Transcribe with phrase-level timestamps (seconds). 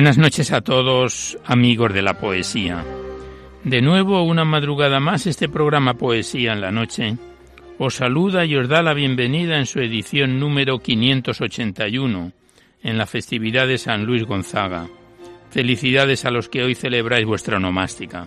[0.00, 2.82] Buenas noches a todos, amigos de la poesía.
[3.64, 7.18] De nuevo, una madrugada más, este programa Poesía en la Noche
[7.76, 12.32] os saluda y os da la bienvenida en su edición número 581,
[12.82, 14.88] en la festividad de San Luis Gonzaga.
[15.50, 18.26] Felicidades a los que hoy celebráis vuestra nomástica.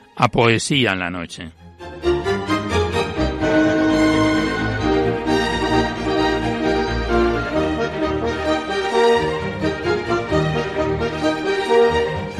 [0.15, 1.51] a Poesía en la Noche.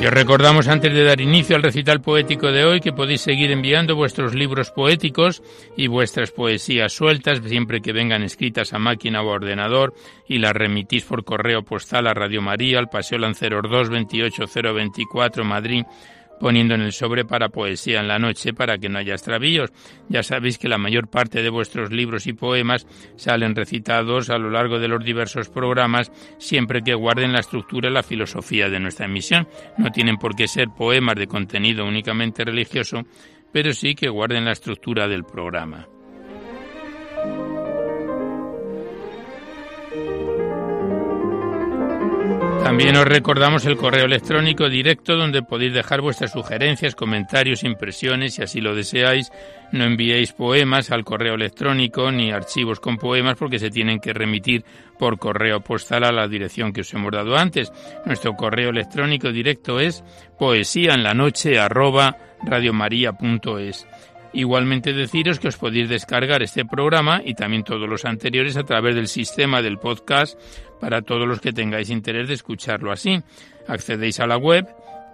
[0.01, 3.51] Y os recordamos antes de dar inicio al recital poético de hoy que podéis seguir
[3.51, 5.43] enviando vuestros libros poéticos
[5.77, 9.93] y vuestras poesías sueltas siempre que vengan escritas a máquina o ordenador
[10.27, 15.83] y las remitís por correo postal a Radio María, al Paseo Lanceros 2 28024 Madrid
[16.41, 19.72] poniendo en el sobre para poesía en la noche para que no haya extravíos.
[20.09, 24.50] Ya sabéis que la mayor parte de vuestros libros y poemas salen recitados a lo
[24.50, 29.06] largo de los diversos programas siempre que guarden la estructura y la filosofía de nuestra
[29.06, 29.47] emisión.
[29.78, 33.03] No tienen por qué ser poemas de contenido únicamente religioso,
[33.53, 35.88] pero sí que guarden la estructura del programa.
[42.63, 48.44] También os recordamos el correo electrónico directo donde podéis dejar vuestras sugerencias, comentarios, impresiones, si
[48.44, 49.31] así lo deseáis.
[49.72, 54.63] No enviéis poemas al correo electrónico ni archivos con poemas porque se tienen que remitir
[54.99, 57.72] por correo postal a la dirección que os hemos dado antes.
[58.05, 60.03] Nuestro correo electrónico directo es
[60.38, 61.59] poesía en la noche
[64.33, 68.95] Igualmente deciros que os podéis descargar este programa y también todos los anteriores a través
[68.95, 70.39] del sistema del podcast
[70.79, 73.21] para todos los que tengáis interés de escucharlo así.
[73.67, 74.67] Accedéis a la web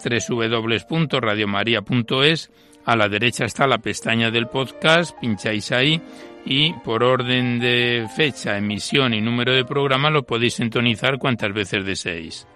[0.03, 2.51] www.radiomaria.es,
[2.85, 5.99] a la derecha está la pestaña del podcast, pincháis ahí
[6.45, 11.85] y por orden de fecha, emisión y número de programa lo podéis sintonizar cuantas veces
[11.85, 12.47] deseéis.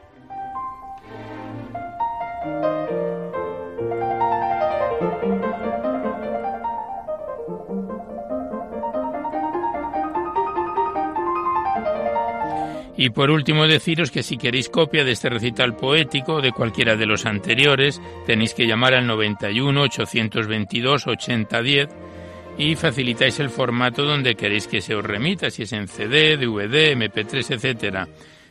[13.01, 17.07] Y por último deciros que si queréis copia de este recital poético de cualquiera de
[17.07, 21.89] los anteriores, tenéis que llamar al 91 822 8010
[22.59, 26.95] y facilitáis el formato donde queréis que se os remita, si es en CD, DVD,
[26.95, 28.07] MP3, etcétera.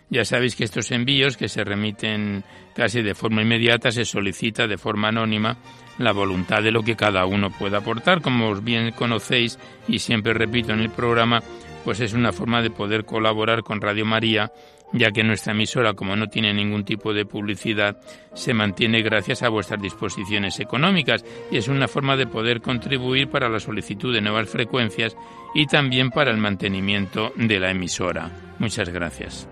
[0.08, 2.42] Ya sabéis que estos envíos que se remiten
[2.74, 5.58] casi de forma inmediata se solicita de forma anónima
[5.98, 8.20] la voluntad de lo que cada uno pueda aportar.
[8.20, 11.40] Como os bien conocéis y siempre repito en el programa,
[11.84, 14.52] pues es una forma de poder colaborar con Radio María,
[14.92, 17.98] ya que nuestra emisora, como no tiene ningún tipo de publicidad,
[18.34, 23.48] se mantiene gracias a vuestras disposiciones económicas y es una forma de poder contribuir para
[23.48, 25.16] la solicitud de nuevas frecuencias
[25.54, 28.30] y también para el mantenimiento de la emisora.
[28.58, 29.48] Muchas gracias.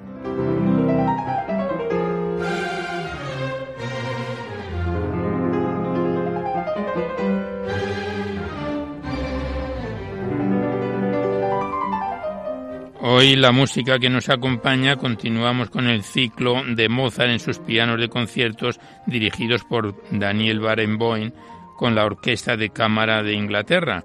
[13.18, 17.98] Hoy la música que nos acompaña continuamos con el ciclo de Mozart en sus pianos
[17.98, 21.32] de conciertos dirigidos por Daniel Barenboim
[21.76, 24.04] con la Orquesta de Cámara de Inglaterra.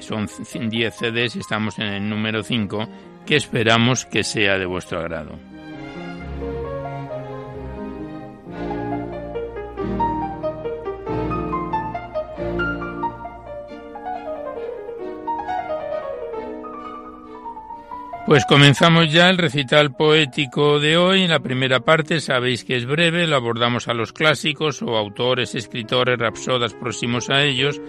[0.00, 2.88] Son 10 CDs, estamos en el número 5,
[3.26, 5.38] que esperamos que sea de vuestro agrado.
[18.26, 21.22] Pues comenzamos ya el recital poético de hoy.
[21.22, 25.54] En la primera parte sabéis que es breve, lo abordamos a los clásicos o autores,
[25.54, 27.80] escritores, rapsodas próximos a ellos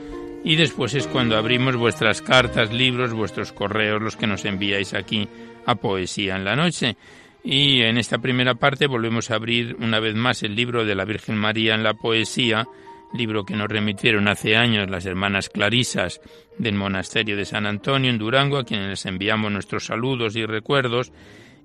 [0.44, 5.28] y después es cuando abrimos vuestras cartas, libros, vuestros correos, los que nos enviáis aquí
[5.66, 6.98] a Poesía en la Noche.
[7.44, 11.06] Y en esta primera parte volvemos a abrir una vez más el libro de la
[11.06, 12.68] Virgen María en la Poesía,
[13.14, 16.22] libro que nos remitieron hace años las hermanas Clarisas
[16.58, 21.12] del monasterio de San Antonio en Durango, a quienes les enviamos nuestros saludos y recuerdos,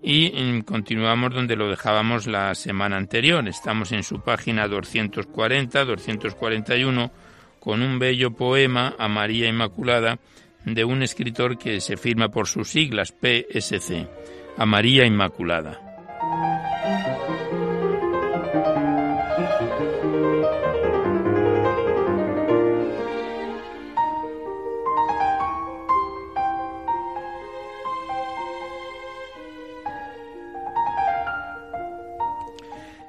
[0.03, 3.47] y mm, continuamos donde lo dejábamos la semana anterior.
[3.47, 7.13] Estamos en su página 240, 241,
[7.61, 10.19] con un bello poema a María Inmaculada
[10.65, 14.09] de un escritor que se firma por sus siglas, PSC,
[14.57, 15.81] a María Inmaculada.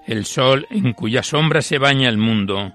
[0.05, 2.73] El sol en cuya sombra se baña el mundo,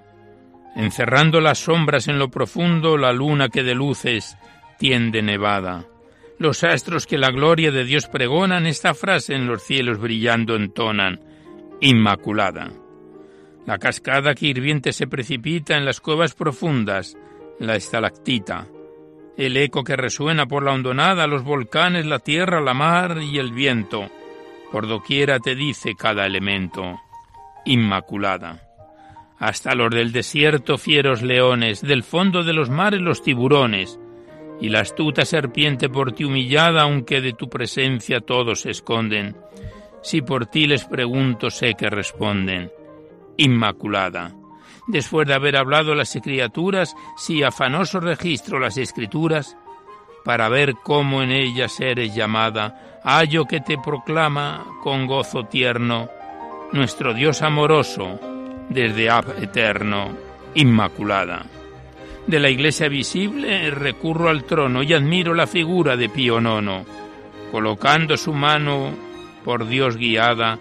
[0.74, 4.36] encerrando las sombras en lo profundo, la luna que de luces
[4.78, 5.86] tiende nevada.
[6.38, 11.20] Los astros que la gloria de Dios pregonan, esta frase en los cielos brillando entonan,
[11.80, 12.72] Inmaculada.
[13.66, 17.16] La cascada que hirviente se precipita en las cuevas profundas,
[17.60, 18.66] la estalactita.
[19.36, 23.52] El eco que resuena por la hondonada, los volcanes, la tierra, la mar y el
[23.52, 24.10] viento.
[24.72, 27.00] Por doquiera te dice cada elemento.
[27.68, 28.62] Inmaculada.
[29.38, 34.00] Hasta los del desierto fieros leones, del fondo de los mares los tiburones,
[34.58, 39.36] y la astuta serpiente por ti humillada, aunque de tu presencia todos se esconden.
[40.02, 42.72] Si por ti les pregunto, sé que responden.
[43.36, 44.34] Inmaculada.
[44.86, 49.58] Después de haber hablado las criaturas, si afanoso registro las escrituras,
[50.24, 56.08] para ver cómo en ellas eres llamada, hallo que te proclama con gozo tierno,
[56.72, 58.20] nuestro Dios amoroso,
[58.68, 60.16] desde Ab eterno,
[60.54, 61.46] Inmaculada.
[62.26, 66.86] De la iglesia visible recurro al trono y admiro la figura de Pío IX,
[67.50, 68.92] colocando su mano,
[69.44, 70.58] por Dios guiada,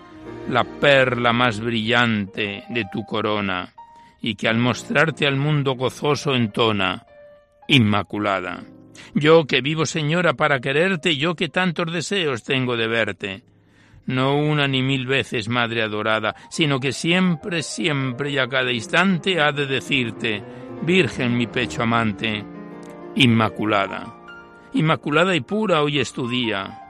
[0.50, 3.74] la perla más brillante de tu corona,
[4.21, 7.06] y que al mostrarte al mundo gozoso entona,
[7.68, 8.63] Inmaculada.
[9.13, 13.44] Yo que vivo, Señora, para quererte, yo que tantos deseos tengo de verte,
[14.07, 19.39] no una ni mil veces, Madre adorada, sino que siempre, siempre y a cada instante
[19.39, 20.44] ha de decirte,
[20.81, 22.43] Virgen mi pecho amante,
[23.15, 24.15] Inmaculada.
[24.74, 26.81] Inmaculada y pura hoy es tu día.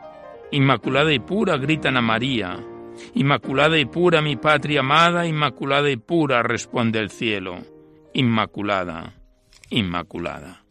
[0.52, 2.60] Inmaculada y pura gritan a María.
[3.14, 7.60] Inmaculada y pura mi patria amada, Inmaculada y pura responde el cielo.
[8.14, 9.14] Inmaculada,
[9.70, 10.67] Inmaculada.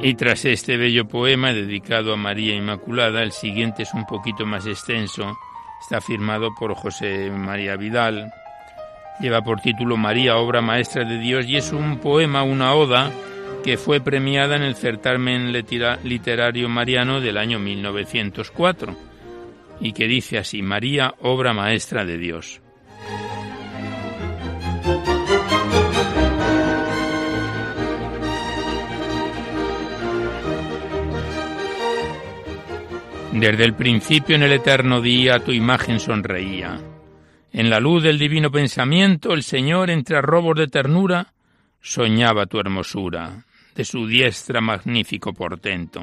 [0.00, 4.64] Y tras este bello poema dedicado a María Inmaculada, el siguiente es un poquito más
[4.66, 5.36] extenso.
[5.80, 8.32] Está firmado por José María Vidal.
[9.20, 13.10] Lleva por título María, obra maestra de Dios, y es un poema, una oda,
[13.64, 18.96] que fue premiada en el certamen literario mariano del año 1904,
[19.80, 22.60] y que dice así, María, obra maestra de Dios.
[33.32, 36.80] Desde el principio en el eterno día tu imagen sonreía.
[37.52, 41.34] En la luz del divino pensamiento el Señor entre arrobos de ternura
[41.80, 43.44] soñaba tu hermosura,
[43.74, 46.02] de su diestra magnífico portento.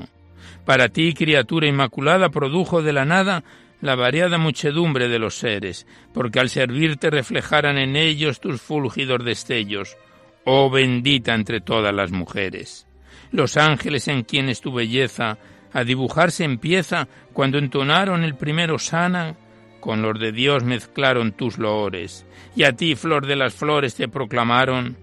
[0.65, 3.44] Para ti, criatura inmaculada, produjo de la nada
[3.82, 9.98] la variada muchedumbre de los seres, porque al servirte reflejaran en ellos tus fúlgidos destellos,
[10.46, 12.88] oh bendita entre todas las mujeres.
[13.32, 15.38] Los ángeles en quienes tu belleza
[15.75, 19.36] a dibujarse empieza cuando entonaron el primero sana,
[19.82, 24.08] con los de Dios mezclaron tus loores, y a ti, flor de las flores, te
[24.08, 24.96] proclamaron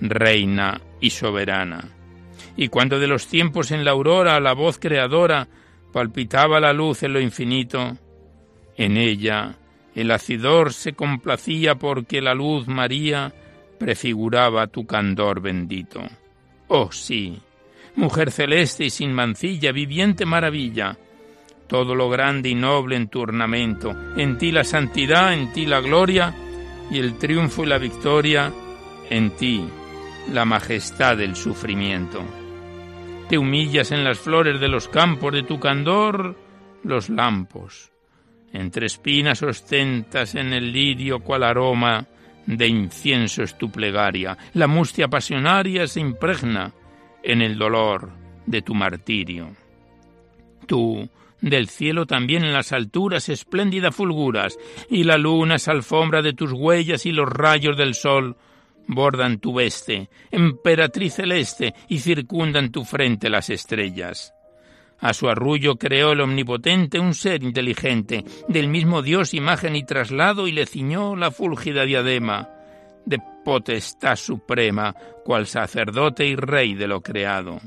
[0.00, 1.88] reina y soberana.
[2.56, 5.48] Y cuando de los tiempos en la aurora la voz creadora
[5.92, 7.96] palpitaba la luz en lo infinito,
[8.76, 9.56] en ella
[9.96, 13.34] el acidor se complacía porque la luz María
[13.80, 16.02] prefiguraba tu candor bendito.
[16.68, 17.40] Oh sí,
[17.96, 20.96] mujer celeste y sin mancilla, viviente maravilla,
[21.66, 25.80] todo lo grande y noble en tu ornamento, en ti la santidad, en ti la
[25.80, 26.34] gloria,
[26.90, 28.52] y el triunfo y la victoria,
[29.08, 29.64] en ti
[30.32, 32.22] la majestad del sufrimiento.
[33.28, 36.36] Te humillas en las flores de los campos de tu candor,
[36.82, 37.92] los lampos.
[38.52, 42.04] Entre espinas ostentas en el lirio cual aroma
[42.46, 44.36] de incienso es tu plegaria.
[44.54, 46.72] La mustia pasionaria se impregna
[47.22, 48.10] en el dolor
[48.46, 49.50] de tu martirio.
[50.66, 51.08] Tú,
[51.40, 54.58] del cielo también en las alturas espléndida fulguras,
[54.88, 58.36] y la luna es alfombra de tus huellas y los rayos del sol
[58.86, 64.34] bordan tu veste, emperatriz celeste, y circundan tu frente las estrellas.
[64.98, 70.46] A su arrullo creó el Omnipotente un ser inteligente, del mismo Dios imagen y traslado,
[70.46, 72.50] y le ciñó la fúlgida diadema
[73.06, 74.94] de potestad suprema,
[75.24, 77.60] cual sacerdote y rey de lo creado.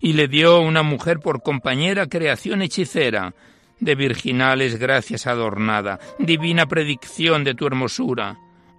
[0.00, 3.34] Y le dio una mujer por compañera creación hechicera,
[3.80, 8.38] de virginales gracias adornada, divina predicción de tu hermosura,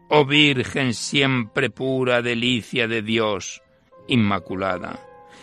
[0.09, 3.61] oh Virgen siempre pura, delicia de Dios,
[4.07, 4.99] inmaculada.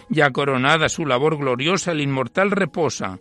[0.08, 3.18] Ya coronada su labor gloriosa, el inmortal reposa,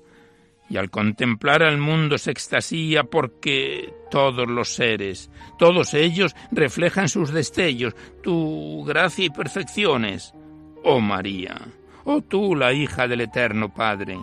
[0.70, 7.32] y al contemplar al mundo se extasía porque todos los seres, todos ellos reflejan sus
[7.32, 10.34] destellos, tu gracia y perfecciones.
[10.84, 11.58] Oh María,
[12.04, 14.18] oh tú la hija del Eterno Padre,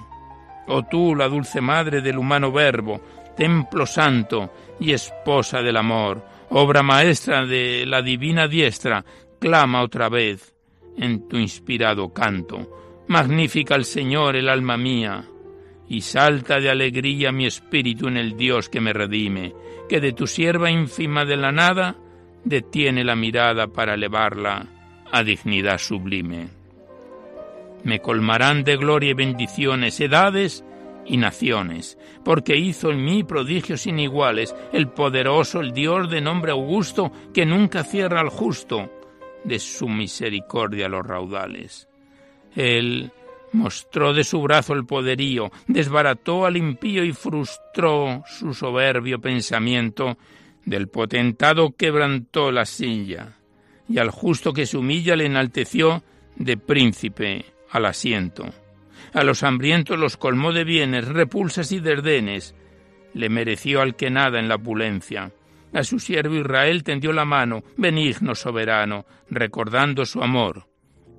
[0.67, 3.01] oh tú la dulce madre del humano Verbo,
[3.37, 9.05] templo santo y esposa del amor, obra maestra de la divina diestra,
[9.41, 10.55] clama otra vez
[10.97, 13.05] en tu inspirado canto.
[13.09, 15.25] Magnífica el Señor el alma mía,
[15.89, 19.55] y salta de alegría mi espíritu en el Dios que me redime,
[19.89, 21.97] que de tu sierva ínfima de la nada
[22.45, 24.67] detiene la mirada para elevarla
[25.11, 26.49] a dignidad sublime.
[27.85, 30.65] Me colmarán de gloria y bendiciones edades
[31.07, 36.53] y naciones, porque hizo en mí prodigios sin iguales, el poderoso, el Dios de nombre
[36.53, 38.91] augusto, que nunca cierra al justo,
[39.45, 41.89] de su misericordia los raudales.
[42.57, 43.13] Él
[43.55, 50.19] mostró de su brazo el poderío, desbarató al impío y frustró su soberbio pensamiento,
[50.65, 53.39] del potentado quebrantó la silla,
[53.89, 56.03] y al justo que se humilla le enalteció
[56.37, 58.47] de príncipe al asiento
[59.15, 62.55] a los hambrientos los colmó de bienes, repulsas y derdenes.
[63.15, 65.31] Le mereció al que nada en la opulencia.
[65.73, 70.67] A su siervo Israel tendió la mano, benigno soberano, recordando su amor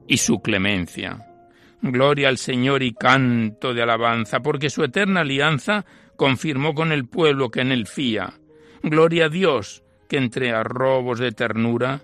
[0.08, 1.35] y su clemencia.
[1.82, 7.50] Gloria al Señor y canto de alabanza, porque su eterna alianza confirmó con el pueblo
[7.50, 8.34] que en él fía.
[8.82, 12.02] Gloria a Dios, que entre arrobos de ternura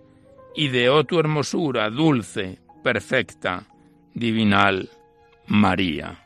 [0.56, 3.68] ideó tu hermosura dulce, perfecta,
[4.13, 4.90] divinal.
[5.48, 6.18] María.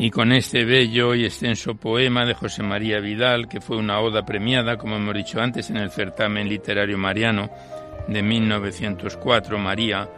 [0.00, 4.24] Y con este bello y extenso poema de José María Vidal, que fue una oda
[4.24, 7.50] premiada, como hemos dicho antes, en el certamen literario mariano
[8.08, 10.08] de 1904, María,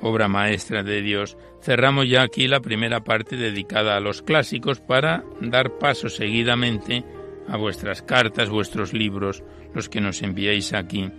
[0.00, 5.22] obra maestra de Dios, cerramos ya aquí la primera parte dedicada a los clásicos para
[5.42, 7.04] dar paso seguidamente
[7.46, 11.10] a vuestras cartas, vuestros libros, los que nos enviáis aquí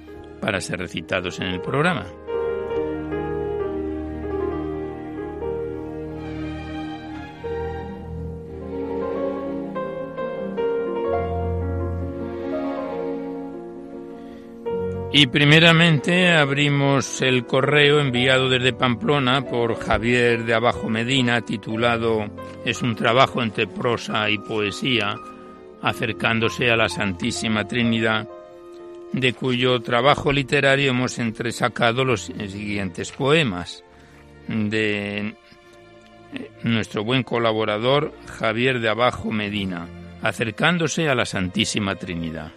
[0.42, 2.08] para ser recitados en el programa.
[15.14, 22.30] Y primeramente abrimos el correo enviado desde Pamplona por Javier de Abajo Medina, titulado
[22.64, 25.18] Es un trabajo entre prosa y poesía,
[25.82, 28.26] acercándose a la Santísima Trinidad,
[29.12, 33.84] de cuyo trabajo literario hemos entresacado los siguientes poemas
[34.48, 35.36] de
[36.64, 39.88] nuestro buen colaborador Javier de Abajo Medina,
[40.22, 42.54] acercándose a la Santísima Trinidad.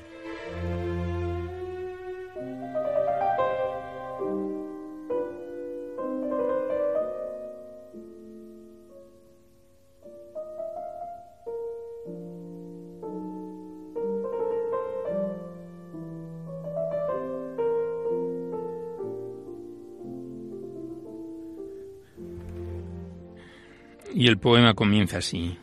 [24.24, 25.58] Y el poema comienza así.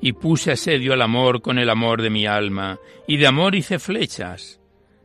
[0.00, 3.78] Y puse asedio al amor con el amor de mi alma, y de amor hice
[3.78, 4.58] flechas.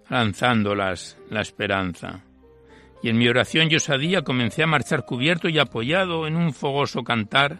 [0.09, 2.23] lanzándolas la esperanza.
[3.03, 7.03] Y en mi oración y osadía comencé a marchar cubierto y apoyado en un fogoso
[7.03, 7.59] cantar,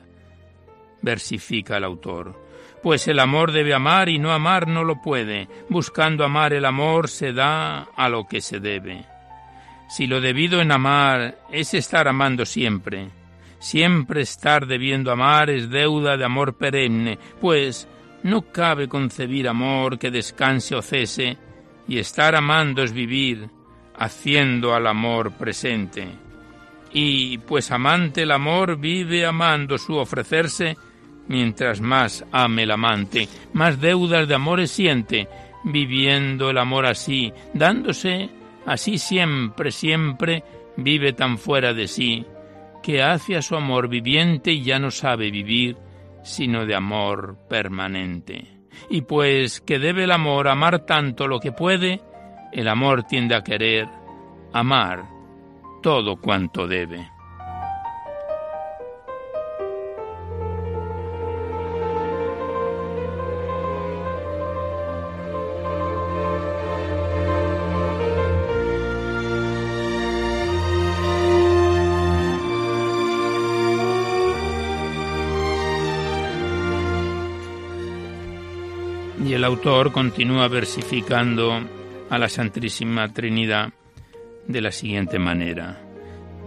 [1.03, 2.44] versifica el autor.
[2.82, 5.48] Pues el amor debe amar y no amar no lo puede.
[5.70, 9.06] Buscando amar el amor se da a lo que se debe.
[9.88, 13.10] Si lo debido en amar es estar amando siempre,
[13.60, 17.88] siempre estar debiendo amar es deuda de amor perenne, pues
[18.24, 21.38] no cabe concebir amor que descanse o cese,
[21.88, 23.50] y estar amando es vivir,
[23.98, 26.08] haciendo al amor presente.
[26.92, 30.78] Y pues amante el amor vive amando su ofrecerse,
[31.28, 35.28] mientras más ame el amante, más deudas de amores siente,
[35.64, 38.30] viviendo el amor así, dándose
[38.66, 40.44] así siempre, siempre,
[40.76, 42.26] vive tan fuera de sí,
[42.88, 45.75] que hacia su amor viviente ya no sabe vivir,
[46.24, 48.62] sino de amor permanente.
[48.89, 52.00] Y pues que debe el amor amar tanto lo que puede,
[52.53, 53.89] el amor tiende a querer
[54.53, 55.03] amar
[55.84, 57.16] todo cuanto debe.
[79.38, 81.62] El autor continúa versificando
[82.10, 83.72] a la Santísima Trinidad
[84.48, 85.79] de la siguiente manera.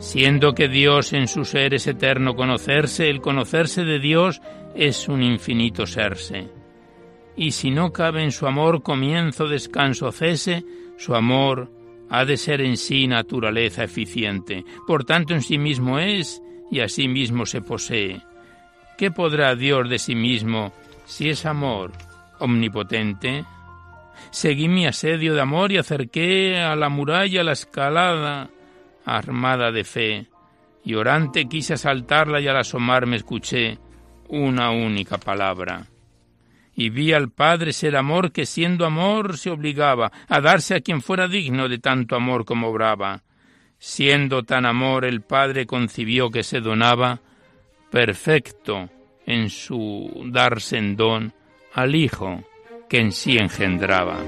[0.01, 4.43] Siendo que Dios en su ser es eterno conocerse, el conocerse de Dios
[4.75, 6.49] es un infinito serse.
[7.37, 10.65] Y si no cabe en su amor comienzo, descanso, cese,
[10.99, 11.71] su amor
[12.09, 14.65] ha de ser en sí naturaleza eficiente.
[14.85, 18.21] Por tanto en sí mismo es y a sí mismo se posee.
[18.99, 20.73] ¿Qué podrá Dios de sí mismo
[21.05, 21.93] si es amor
[22.41, 23.45] omnipotente?
[24.31, 28.51] Seguí mi asedio de amor y acerqué a la muralla la escalada
[29.05, 30.27] armada de fe,
[30.85, 33.79] y orante quise asaltarla y al asomarme escuché
[34.29, 35.87] una única palabra.
[36.75, 41.03] Y vi al Padre ser amor que siendo amor se obligaba a darse a quien
[41.03, 43.23] fuera digno de tanto amor como obraba.
[43.79, 47.21] Siendo tan amor el Padre concibió que se donaba,
[47.91, 48.89] perfecto
[49.27, 51.35] en su darse en don
[51.73, 52.43] al Hijo
[52.89, 54.19] que en sí engendraba.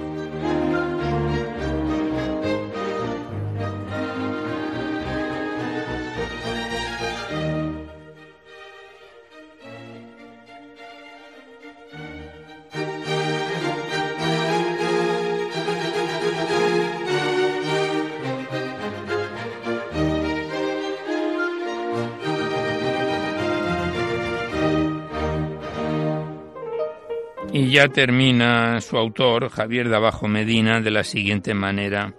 [27.73, 32.13] Ya termina su autor, Javier de Abajo Medina, de la siguiente manera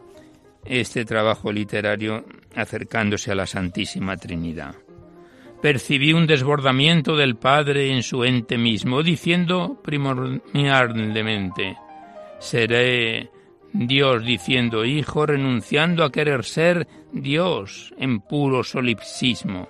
[0.65, 4.73] este trabajo literario acercándose a la Santísima Trinidad.
[5.61, 11.77] Percibí un desbordamiento del Padre en su ente mismo, diciendo primordialmente,
[12.39, 13.29] seré
[13.71, 19.69] Dios diciendo Hijo, renunciando a querer ser Dios en puro solipsismo.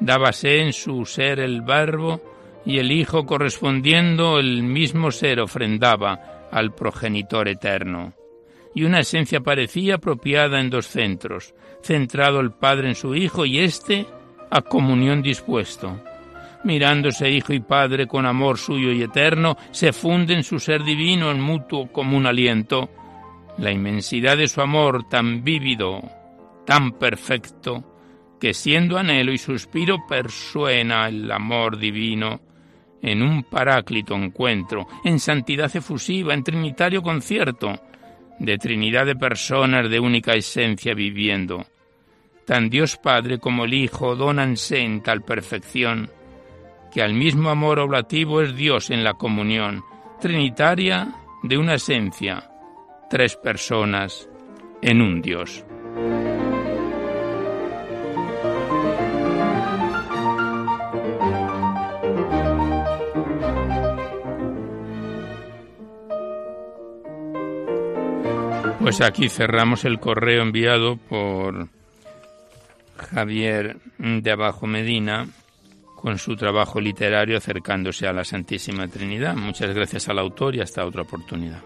[0.00, 2.33] Dábase en su ser el Verbo,
[2.66, 8.14] y el Hijo correspondiendo el mismo ser ofrendaba al progenitor eterno.
[8.74, 13.60] Y una esencia parecía apropiada en dos centros, centrado el Padre en su Hijo y
[13.60, 14.06] éste
[14.50, 16.00] a comunión dispuesto.
[16.64, 21.40] Mirándose Hijo y Padre con amor suyo y eterno, se funden su ser divino en
[21.40, 22.88] mutuo común aliento.
[23.58, 26.02] La inmensidad de su amor tan vívido,
[26.64, 27.84] tan perfecto,
[28.40, 32.40] que siendo anhelo y suspiro persuena el amor divino,
[33.04, 37.78] en un paráclito encuentro, en santidad efusiva, en trinitario concierto,
[38.38, 41.66] de trinidad de personas de única esencia viviendo.
[42.46, 46.10] Tan Dios Padre como el Hijo donanse en tal perfección,
[46.92, 49.84] que al mismo amor oblativo es Dios en la comunión,
[50.20, 52.50] trinitaria de una esencia,
[53.10, 54.28] tres personas
[54.80, 55.62] en un Dios.
[68.84, 71.68] Pues aquí cerramos el correo enviado por
[72.98, 75.26] Javier de Abajo Medina
[75.96, 79.36] con su trabajo literario acercándose a la Santísima Trinidad.
[79.36, 81.62] Muchas gracias al autor y hasta otra oportunidad.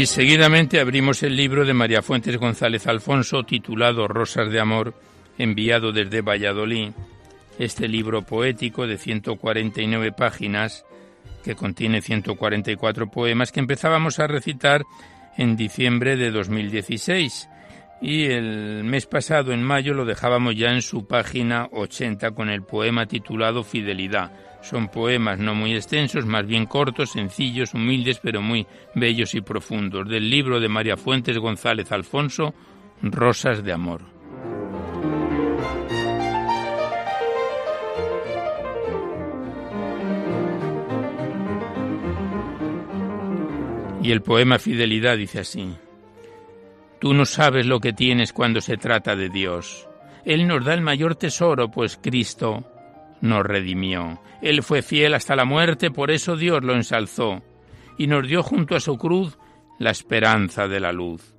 [0.00, 4.94] Y seguidamente abrimos el libro de María Fuentes González Alfonso titulado Rosas de Amor,
[5.36, 6.92] enviado desde Valladolid.
[7.58, 10.86] Este libro poético de 149 páginas
[11.44, 14.84] que contiene 144 poemas que empezábamos a recitar
[15.36, 17.50] en diciembre de 2016
[18.00, 22.62] y el mes pasado, en mayo, lo dejábamos ya en su página 80 con el
[22.62, 24.32] poema titulado Fidelidad.
[24.62, 30.08] Son poemas no muy extensos, más bien cortos, sencillos, humildes, pero muy bellos y profundos,
[30.08, 32.54] del libro de María Fuentes González Alfonso,
[33.02, 34.02] Rosas de Amor.
[44.02, 45.76] Y el poema Fidelidad dice así.
[47.00, 49.88] Tú no sabes lo que tienes cuando se trata de Dios.
[50.24, 52.64] Él nos da el mayor tesoro, pues Cristo
[53.22, 54.20] nos redimió.
[54.42, 57.42] Él fue fiel hasta la muerte, por eso Dios lo ensalzó,
[57.96, 59.38] y nos dio junto a su cruz
[59.78, 61.34] la esperanza de la luz.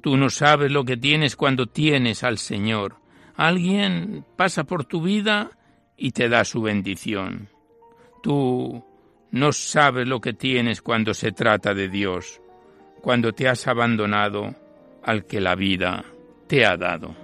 [0.00, 2.96] Tú no sabes lo que tienes cuando tienes al Señor.
[3.36, 5.50] Alguien pasa por tu vida
[5.96, 7.48] y te da su bendición.
[8.22, 8.82] Tú
[9.30, 12.40] no sabes lo que tienes cuando se trata de Dios,
[13.02, 14.54] cuando te has abandonado
[15.04, 16.04] al que la vida
[16.46, 17.14] te ha dado.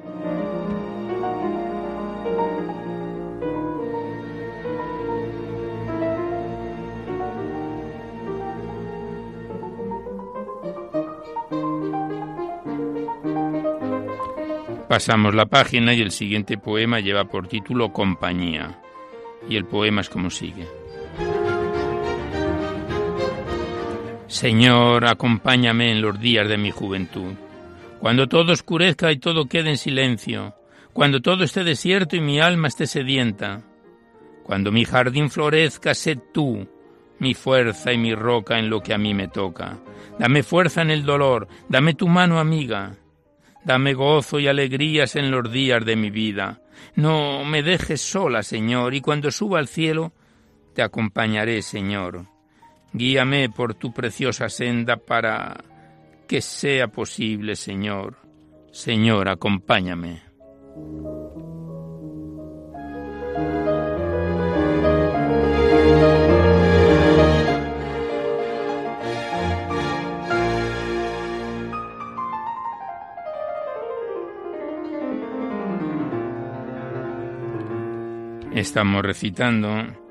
[14.89, 18.81] Pasamos la página y el siguiente poema lleva por título Compañía.
[19.49, 20.67] Y el poema es como sigue.
[24.27, 27.35] Señor, acompáñame en los días de mi juventud
[28.01, 30.55] cuando todo oscurezca y todo quede en silencio,
[30.93, 33.63] cuando todo esté desierto y mi alma esté sedienta,
[34.45, 36.67] cuando mi jardín florezca, sé tú
[37.19, 39.79] mi fuerza y mi roca en lo que a mí me toca.
[40.19, 42.95] Dame fuerza en el dolor, dame tu mano amiga,
[43.65, 46.61] dame gozo y alegrías en los días de mi vida.
[46.95, 50.13] No me dejes sola, Señor, y cuando suba al cielo,
[50.75, 52.27] te acompañaré, Señor.
[52.93, 55.57] Guíame por tu preciosa senda para
[56.29, 58.19] que sea posible, Señor.
[58.71, 60.23] Señor, acompáñame.
[78.53, 80.08] Estamos recitando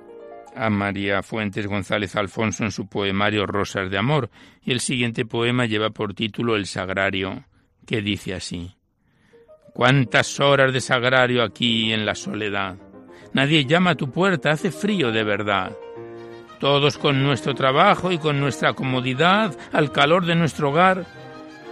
[0.58, 4.30] a María Fuentes González Alfonso en su poemario Rosas de Amor,
[4.62, 7.46] y el siguiente poema lleva por título El Sagrario,
[7.86, 8.76] que dice así.
[9.74, 12.78] Cuántas horas de sagrario aquí en la soledad.
[13.34, 15.78] Nadie llama a tu puerta, hace frío de verdad.
[16.60, 21.06] Todos con nuestro trabajo y con nuestra comodidad, al calor de nuestro hogar.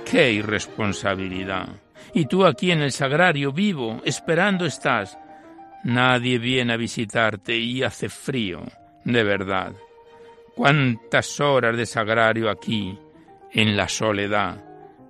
[0.09, 1.69] ¡Qué irresponsabilidad!
[2.13, 5.17] Y tú aquí en el sagrario vivo, esperando estás,
[5.85, 8.63] Nadie viene a visitarte y hace frío,
[9.03, 9.73] de verdad.
[10.55, 12.97] Cuántas horas de sagrario aquí,
[13.51, 14.65] en la soledad.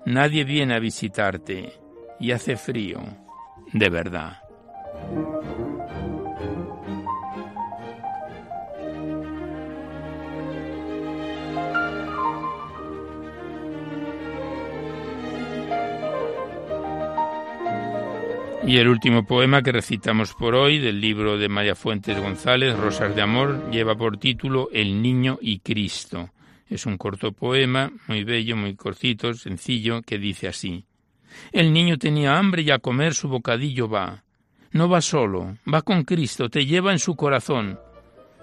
[0.05, 1.71] Nadie viene a visitarte
[2.19, 2.99] y hace frío,
[3.71, 4.41] de verdad.
[18.67, 23.15] Y el último poema que recitamos por hoy del libro de María Fuentes González, Rosas
[23.15, 26.31] de Amor, lleva por título El Niño y Cristo.
[26.67, 30.83] Es un corto poema, muy bello, muy cortito, sencillo, que dice así.
[31.51, 34.23] El niño tenía hambre y a comer su bocadillo va.
[34.71, 37.79] No va solo, va con Cristo, te lleva en su corazón.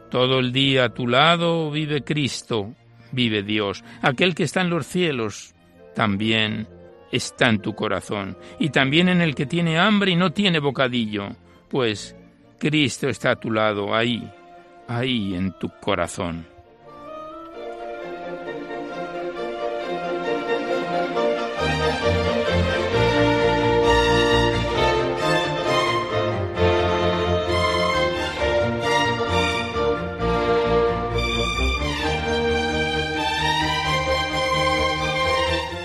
[0.08, 2.72] Todo el día a tu lado vive Cristo,
[3.10, 5.52] vive Dios, aquel que está en los cielos,
[5.96, 6.68] también
[7.12, 11.28] está en tu corazón, y también en el que tiene hambre y no tiene bocadillo,
[11.68, 12.16] pues
[12.58, 14.28] Cristo está a tu lado, ahí,
[14.88, 16.51] ahí en tu corazón.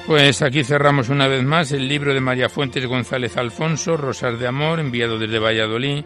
[0.07, 4.47] Pues aquí cerramos una vez más el libro de María Fuentes González Alfonso, Rosas de
[4.47, 6.05] Amor, enviado desde Valladolid,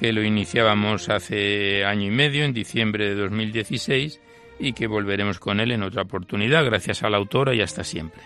[0.00, 4.18] que lo iniciábamos hace año y medio, en diciembre de 2016,
[4.58, 8.22] y que volveremos con él en otra oportunidad, gracias a la autora y hasta siempre.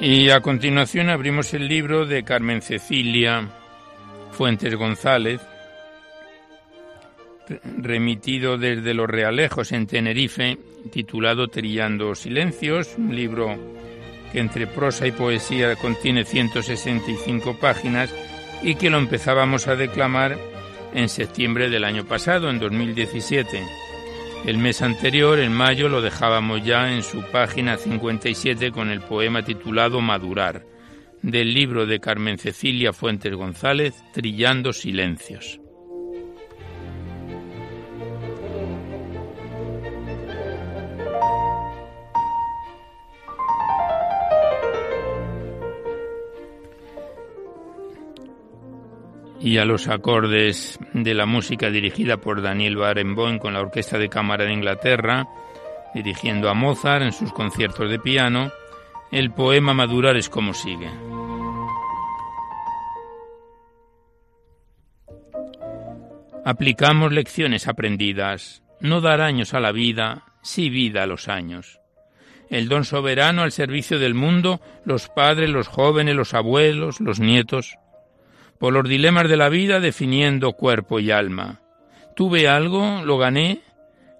[0.00, 3.48] Y a continuación abrimos el libro de Carmen Cecilia
[4.32, 5.40] Fuentes González,
[7.78, 10.58] remitido desde Los Realejos en Tenerife,
[10.92, 13.56] titulado Trillando Silencios, un libro
[14.32, 18.12] que entre prosa y poesía contiene 165 páginas
[18.62, 20.36] y que lo empezábamos a declamar
[20.92, 23.85] en septiembre del año pasado, en 2017.
[24.46, 29.44] El mes anterior, en mayo, lo dejábamos ya en su página 57 con el poema
[29.44, 30.64] titulado Madurar,
[31.20, 35.58] del libro de Carmen Cecilia Fuentes González, Trillando Silencios.
[49.46, 54.08] Y a los acordes de la música dirigida por Daniel Barenboim con la Orquesta de
[54.08, 55.28] Cámara de Inglaterra,
[55.94, 58.50] dirigiendo a Mozart en sus conciertos de piano,
[59.12, 60.90] el poema Madurar es como sigue.
[66.44, 71.78] Aplicamos lecciones aprendidas, no dar años a la vida, sí vida a los años.
[72.50, 77.78] El don soberano al servicio del mundo, los padres, los jóvenes, los abuelos, los nietos
[78.58, 81.60] por los dilemas de la vida definiendo cuerpo y alma.
[82.14, 83.60] Tuve algo, lo gané,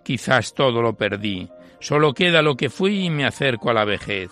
[0.04, 1.48] quizás todo lo perdí.
[1.80, 4.30] Solo queda lo que fui y me acerco a la vejez.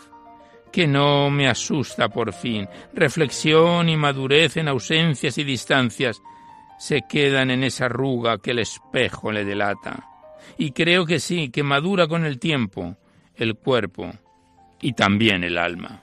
[0.72, 2.68] Que no me asusta por fin.
[2.92, 6.20] Reflexión y madurez en ausencias y distancias
[6.78, 10.08] se quedan en esa arruga que el espejo le delata.
[10.58, 12.96] Y creo que sí, que madura con el tiempo
[13.36, 14.12] el cuerpo
[14.80, 16.02] y también el alma.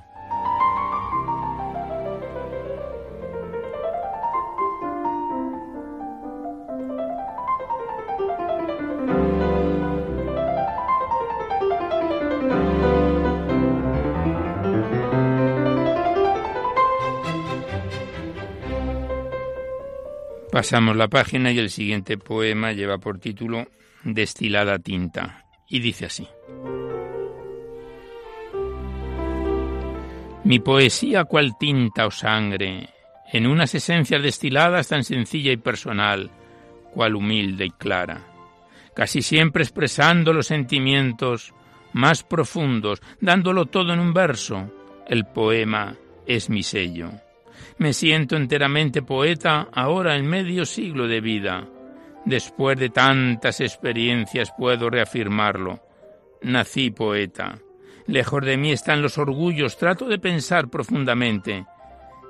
[20.51, 23.67] Pasamos la página y el siguiente poema lleva por título
[24.03, 26.27] Destilada tinta y dice así.
[30.43, 32.89] Mi poesía cual tinta o sangre,
[33.31, 36.29] en unas esencias destiladas tan sencilla y personal,
[36.93, 38.27] cual humilde y clara,
[38.93, 41.53] casi siempre expresando los sentimientos
[41.93, 44.69] más profundos, dándolo todo en un verso,
[45.07, 47.11] el poema es mi sello.
[47.77, 51.67] Me siento enteramente poeta ahora en medio siglo de vida.
[52.25, 55.79] Después de tantas experiencias puedo reafirmarlo.
[56.41, 57.59] Nací poeta.
[58.07, 61.65] Lejos de mí están los orgullos, trato de pensar profundamente.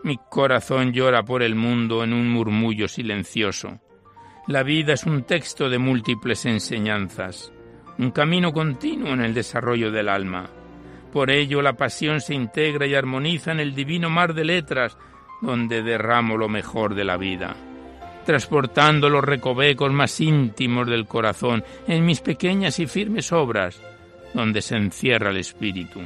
[0.04, 3.80] Mi corazón llora por el mundo en un murmullo silencioso.
[4.48, 7.54] La vida es un texto de múltiples enseñanzas,
[8.00, 10.50] un camino continuo en el desarrollo del alma.
[11.14, 14.98] Por ello la pasión se integra y armoniza en el divino mar de letras
[15.42, 17.56] donde derramo lo mejor de la vida,
[18.26, 23.82] transportando los recovecos más íntimos del corazón en mis pequeñas y firmes obras,
[24.34, 26.02] donde se encierra el espíritu,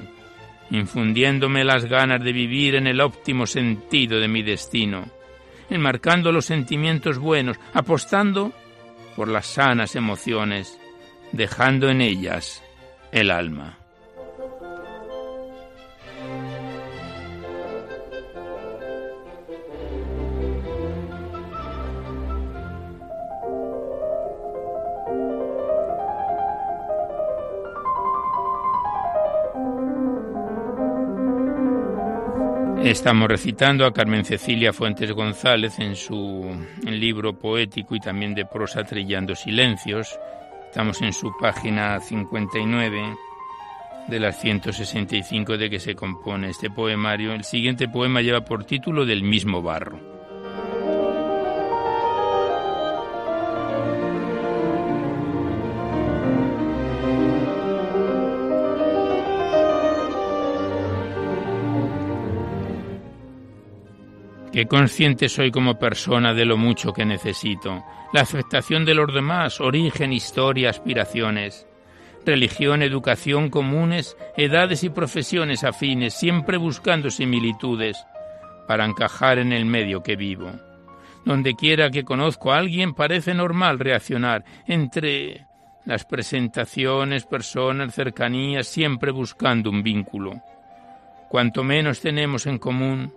[0.72, 5.06] infundiéndome las ganas de vivir en el óptimo sentido de mi destino,
[5.70, 8.54] enmarcando los sentimientos buenos, apostando
[9.16, 10.80] por las sanas emociones,
[11.32, 12.64] dejando en ellas
[13.12, 13.85] el alma.
[32.86, 38.84] Estamos recitando a Carmen Cecilia Fuentes González en su libro poético y también de prosa
[38.84, 40.20] Trillando Silencios.
[40.68, 43.18] Estamos en su página 59
[44.08, 47.34] de las 165 de que se compone este poemario.
[47.34, 50.15] El siguiente poema lleva por título Del mismo barro.
[64.56, 69.60] Qué consciente soy como persona de lo mucho que necesito, la aceptación de los demás,
[69.60, 71.68] origen, historia, aspiraciones,
[72.26, 77.98] religión, educación comunes, edades y profesiones afines, siempre buscando similitudes
[78.66, 80.54] para encajar en el medio que vivo.
[81.26, 85.48] Donde quiera que conozco a alguien parece normal reaccionar entre
[85.84, 90.42] las presentaciones, personas, cercanías, siempre buscando un vínculo.
[91.28, 93.12] Cuanto menos tenemos en común,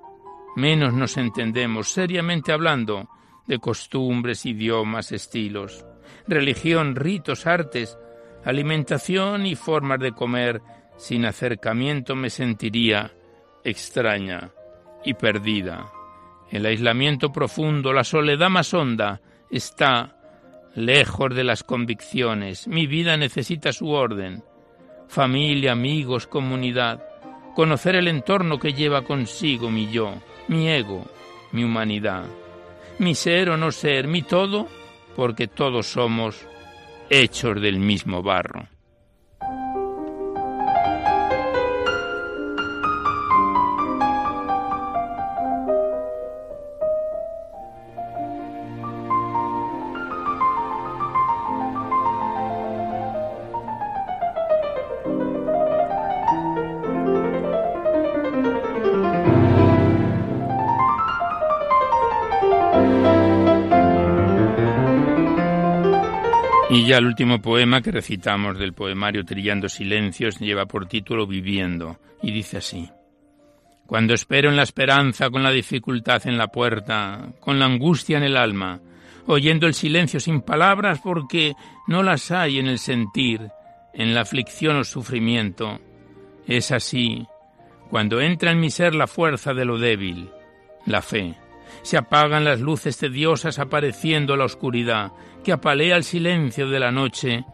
[0.56, 3.08] menos nos entendemos, seriamente hablando,
[3.46, 5.84] de costumbres, idiomas, estilos,
[6.26, 7.98] religión, ritos, artes,
[8.44, 10.60] alimentación y formas de comer.
[10.96, 13.12] Sin acercamiento me sentiría
[13.64, 14.50] extraña
[15.04, 15.86] y perdida.
[16.50, 20.16] El aislamiento profundo, la soledad más honda, está
[20.74, 22.68] lejos de las convicciones.
[22.68, 24.42] Mi vida necesita su orden.
[25.08, 27.02] Familia, amigos, comunidad.
[27.54, 30.14] Conocer el entorno que lleva consigo mi yo,
[30.48, 31.04] mi ego,
[31.52, 32.24] mi humanidad.
[32.98, 34.66] Mi ser o no ser, mi todo,
[35.14, 36.46] porque todos somos
[37.10, 38.66] hechos del mismo barro.
[66.78, 71.98] Y ya el último poema que recitamos del poemario Trillando Silencios lleva por título Viviendo
[72.22, 72.88] y dice así.
[73.84, 78.22] Cuando espero en la esperanza, con la dificultad en la puerta, con la angustia en
[78.22, 78.80] el alma,
[79.26, 81.54] oyendo el silencio sin palabras porque
[81.88, 83.48] no las hay en el sentir,
[83.92, 85.80] en la aflicción o sufrimiento,
[86.46, 87.26] es así,
[87.90, 90.30] cuando entra en mi ser la fuerza de lo débil,
[90.86, 91.34] la fe
[91.82, 95.12] se apagan las luces tediosas apareciendo la oscuridad,
[95.42, 97.44] que apalea el silencio de la noche,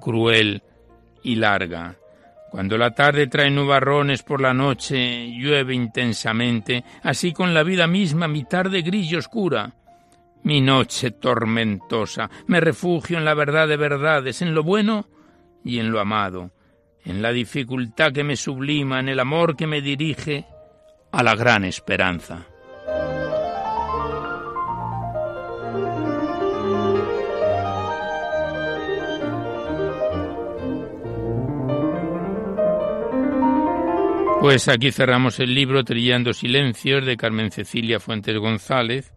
[0.00, 0.62] cruel
[1.22, 1.96] y larga.
[2.50, 8.28] Cuando la tarde trae nubarrones por la noche, llueve intensamente, así con la vida misma
[8.28, 9.72] mi tarde gris y oscura.
[10.44, 15.08] Mi noche tormentosa, me refugio en la verdad de verdades, en lo bueno
[15.64, 16.52] y en lo amado,
[17.04, 20.46] en la dificultad que me sublima, en el amor que me dirige
[21.10, 22.46] a la gran esperanza.
[34.44, 39.10] Pues aquí cerramos el libro Trillando Silencios de Carmen Cecilia Fuentes González,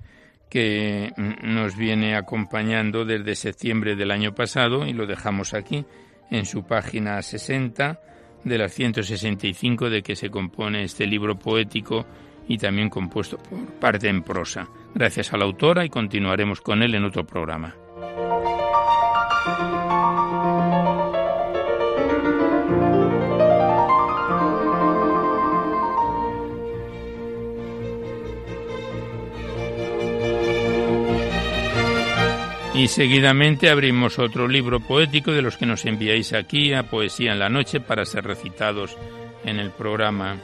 [0.49, 5.83] que mm, nos viene acompañando desde septiembre del año pasado y lo dejamos aquí
[6.31, 7.99] en su página 60
[8.45, 12.05] de las 165 de que se compone este libro poético
[12.47, 14.69] y también compuesto por parte en prosa.
[14.95, 17.75] Gracias a la autora y continuaremos con él en otro programa.
[32.77, 37.39] Y seguidamente abrimos otro libro poético de los que nos enviáis aquí a Poesía en
[37.39, 38.95] la Noche para ser recitados
[39.43, 40.37] en el programa.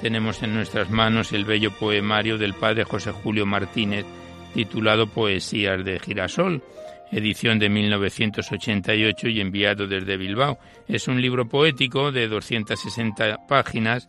[0.00, 4.06] Tenemos en nuestras manos el bello poemario del padre José Julio Martínez
[4.54, 6.62] titulado Poesías de Girasol,
[7.10, 10.60] edición de 1988 y enviado desde Bilbao.
[10.86, 14.08] Es un libro poético de 260 páginas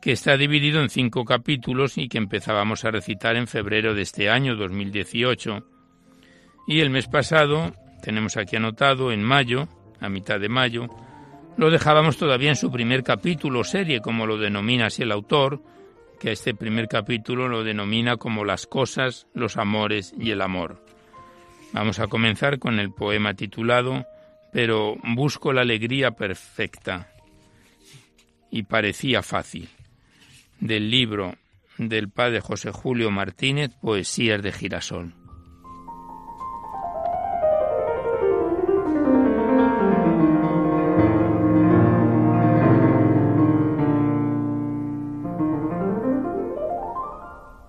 [0.00, 4.30] que está dividido en cinco capítulos y que empezábamos a recitar en febrero de este
[4.30, 5.73] año 2018.
[6.66, 9.68] Y el mes pasado, tenemos aquí anotado, en mayo,
[10.00, 10.88] a mitad de mayo,
[11.56, 15.62] lo dejábamos todavía en su primer capítulo, serie, como lo denomina así el autor,
[16.18, 20.82] que este primer capítulo lo denomina como las cosas, los amores y el amor.
[21.72, 24.06] Vamos a comenzar con el poema titulado
[24.52, 27.08] Pero busco la alegría perfecta.
[28.50, 29.68] Y parecía fácil.
[30.60, 31.34] Del libro
[31.76, 35.23] del padre José Julio Martínez, Poesías de Girasol.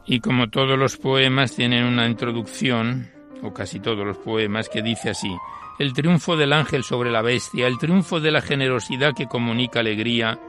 [0.07, 3.09] Y como todos los poemas tienen una introducción,
[3.41, 5.35] o casi todos los poemas, que dice así,
[5.79, 10.39] el triunfo del ángel sobre la bestia, el triunfo de la generosidad que comunica alegría,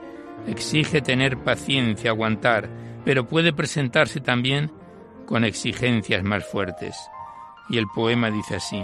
[0.47, 2.69] exige tener paciencia, aguantar,
[3.05, 4.71] pero puede presentarse también
[5.25, 6.97] con exigencias más fuertes.
[7.71, 8.83] Y el poema dice así.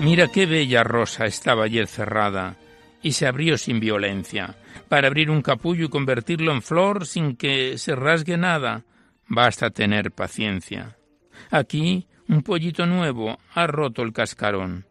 [0.00, 2.56] Mira qué bella rosa estaba ayer cerrada
[3.02, 4.56] y se abrió sin violencia
[4.88, 8.84] para abrir un capullo y convertirlo en flor sin que se rasgue nada.
[9.26, 10.96] Basta tener paciencia.
[11.50, 14.86] Aquí un pollito nuevo ha roto el cascarón.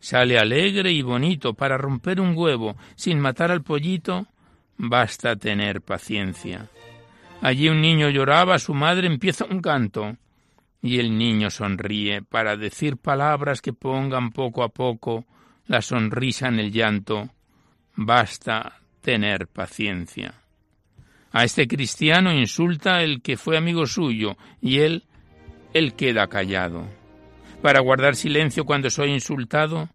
[0.00, 4.26] Sale alegre y bonito para romper un huevo sin matar al pollito.
[4.76, 6.68] Basta tener paciencia.
[7.40, 10.16] Allí un niño lloraba, su madre empieza un canto.
[10.80, 15.24] Y el niño sonríe para decir palabras que pongan poco a poco
[15.66, 17.30] la sonrisa en el llanto.
[18.00, 20.32] Basta tener paciencia.
[21.32, 25.02] A este cristiano insulta el que fue amigo suyo y él,
[25.74, 26.86] él queda callado.
[27.60, 29.88] Para guardar silencio cuando soy insultado,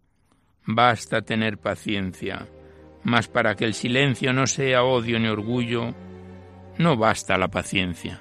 [0.66, 2.46] basta tener paciencia.
[3.04, 5.94] mas para que el silencio no sea odio ni orgullo,
[6.76, 8.20] no basta la paciencia.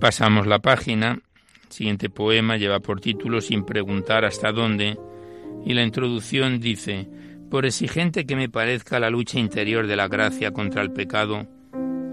[0.00, 1.20] Pasamos la página.
[1.64, 4.96] El siguiente poema lleva por título Sin preguntar hasta dónde
[5.64, 7.08] y la introducción dice
[7.50, 11.46] por exigente que me parezca la lucha interior de la gracia contra el pecado,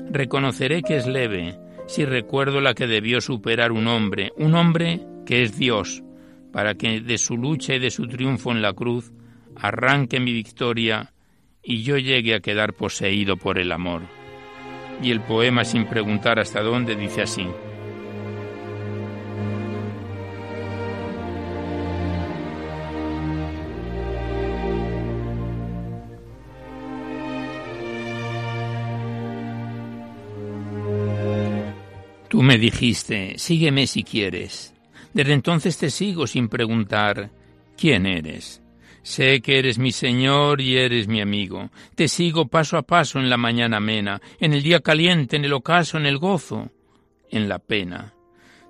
[0.10, 5.44] reconoceré que es leve si recuerdo la que debió superar un hombre, un hombre que
[5.44, 6.04] es Dios,
[6.52, 9.12] para que de su lucha y de su triunfo en la cruz
[9.58, 11.14] arranque mi victoria
[11.62, 14.04] y yo llegue a quedar poseído por el amor.
[15.04, 17.46] Y el poema, sin preguntar hasta dónde, dice así.
[32.36, 34.74] Tú me dijiste, sígueme si quieres.
[35.14, 37.32] Desde entonces te sigo sin preguntar,
[37.78, 38.62] ¿quién eres?
[39.04, 41.70] Sé que eres mi Señor y eres mi amigo.
[41.96, 45.54] Te sigo paso a paso en la mañana amena, en el día caliente, en el
[45.54, 46.74] ocaso, en el gozo,
[47.30, 48.14] en la pena.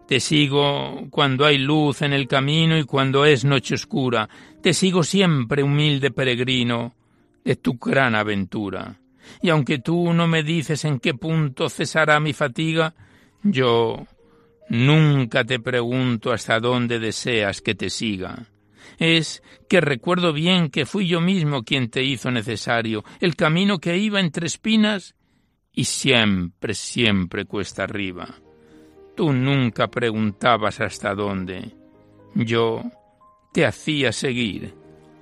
[0.07, 4.30] Te sigo cuando hay luz en el camino y cuando es noche oscura.
[4.61, 6.93] Te sigo siempre, humilde peregrino,
[7.43, 8.99] de tu gran aventura.
[9.41, 12.93] Y aunque tú no me dices en qué punto cesará mi fatiga,
[13.46, 14.08] yo
[14.70, 18.48] nunca te pregunto hasta dónde deseas que te siga.
[18.98, 23.98] Es que recuerdo bien que fui yo mismo quien te hizo necesario el camino que
[23.98, 25.16] iba entre espinas
[25.72, 28.28] y siempre, siempre cuesta arriba.
[29.16, 31.72] Tú nunca preguntabas hasta dónde.
[32.34, 32.84] Yo
[33.54, 34.74] te hacía seguir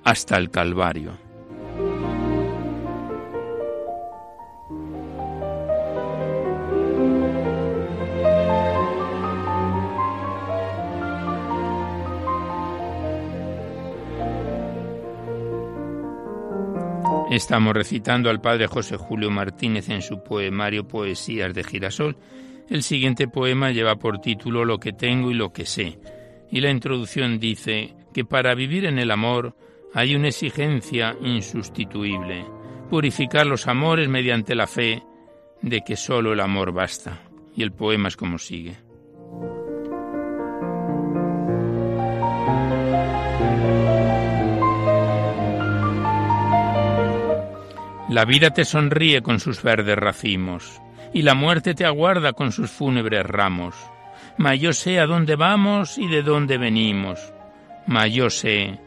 [0.02, 1.23] hasta el Calvario.
[17.34, 22.16] Estamos recitando al padre José Julio Martínez en su poemario Poesías de Girasol.
[22.70, 25.98] El siguiente poema lleva por título Lo que tengo y lo que sé.
[26.52, 29.56] Y la introducción dice que para vivir en el amor
[29.92, 32.46] hay una exigencia insustituible,
[32.88, 35.02] purificar los amores mediante la fe
[35.60, 37.20] de que solo el amor basta.
[37.56, 38.76] Y el poema es como sigue.
[48.14, 50.80] La vida te sonríe con sus verdes racimos,
[51.12, 53.74] y la muerte te aguarda con sus fúnebres ramos.
[54.36, 57.18] Ma yo sé a dónde vamos y de dónde venimos.
[57.88, 58.78] Ma yo sé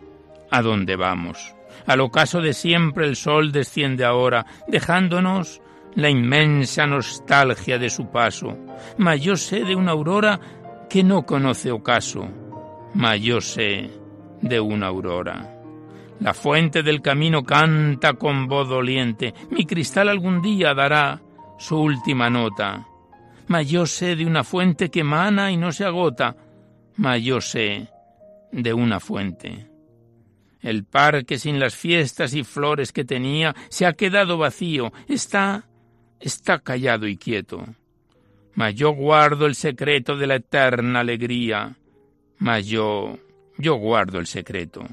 [0.50, 1.54] a dónde vamos.
[1.86, 5.62] Al ocaso de siempre el sol desciende ahora, dejándonos
[5.94, 8.58] la inmensa nostalgia de su paso.
[8.98, 10.40] Ma yo sé de una aurora
[10.90, 12.30] que no conoce ocaso.
[12.94, 13.90] Ma yo sé
[14.40, 15.57] de una aurora.
[16.20, 19.34] La fuente del camino canta con voz doliente.
[19.52, 21.22] Mi cristal algún día dará
[21.60, 22.88] su última nota.
[23.48, 26.36] Mas yo sé de una fuente que mana y no se agota.
[26.96, 27.90] Mas yo sé
[28.52, 29.68] de una fuente.
[30.60, 34.92] El parque sin las fiestas y flores que tenía se ha quedado vacío.
[35.08, 35.70] Está,
[36.20, 37.64] está callado y quieto.
[38.56, 41.78] Mas yo guardo el secreto de la eterna alegría.
[42.40, 43.20] Mas yo,
[43.60, 44.84] yo guardo el secreto.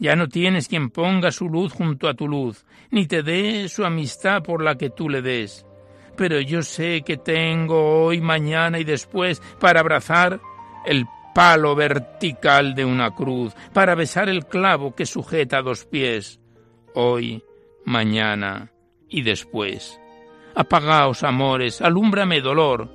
[0.00, 3.84] Ya no tienes quien ponga su luz junto a tu luz, ni te dé su
[3.84, 5.66] amistad por la que tú le des.
[6.16, 10.40] Pero yo sé que tengo hoy, mañana y después para abrazar
[10.86, 16.40] el palo vertical de una cruz, para besar el clavo que sujeta dos pies.
[16.94, 17.44] Hoy,
[17.84, 18.72] mañana
[19.06, 20.00] y después.
[20.54, 22.90] Apagaos, amores, alúmbrame dolor.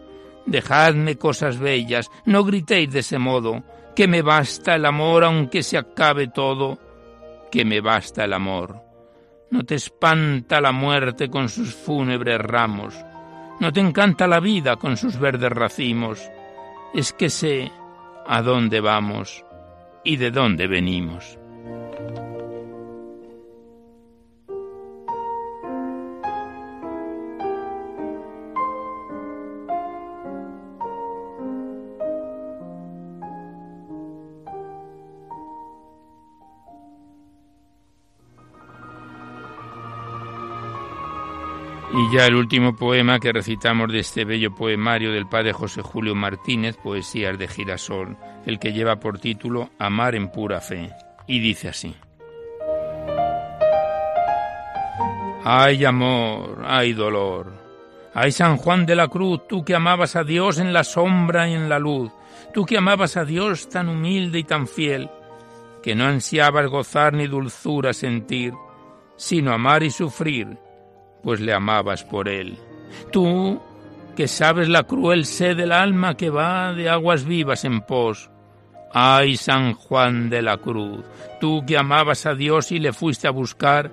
[0.48, 3.64] Dejadme cosas bellas, no gritéis de ese modo,
[3.96, 6.80] que me basta el amor aunque se acabe todo
[7.56, 8.82] que me basta el amor.
[9.50, 12.94] No te espanta la muerte con sus fúnebres ramos,
[13.62, 16.20] no te encanta la vida con sus verdes racimos.
[16.94, 17.72] Es que sé
[18.28, 19.46] a dónde vamos
[20.04, 21.40] y de dónde venimos.
[42.06, 46.14] Y ya el último poema que recitamos de este bello poemario del padre José Julio
[46.14, 50.92] Martínez, Poesías de Girasol, el que lleva por título Amar en pura fe,
[51.26, 51.96] y dice así.
[55.44, 57.54] Ay amor, ay dolor,
[58.14, 61.54] Ay San Juan de la Cruz, tú que amabas a Dios en la sombra y
[61.54, 62.12] en la luz,
[62.54, 65.10] tú que amabas a Dios tan humilde y tan fiel,
[65.82, 68.54] que no ansiabas gozar ni dulzura sentir,
[69.18, 70.60] sino amar y sufrir,
[71.26, 72.56] pues le amabas por él.
[73.12, 73.60] Tú
[74.16, 78.30] que sabes la cruel sed del alma que va de aguas vivas en pos.
[78.94, 81.04] Ay San Juan de la Cruz,
[81.42, 83.92] tú que amabas a Dios y le fuiste a buscar,